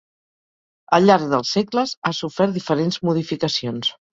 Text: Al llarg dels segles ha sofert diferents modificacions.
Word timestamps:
Al 0.97 1.05
llarg 1.09 1.27
dels 1.35 1.51
segles 1.57 1.93
ha 2.07 2.13
sofert 2.23 2.59
diferents 2.59 3.01
modificacions. 3.11 3.97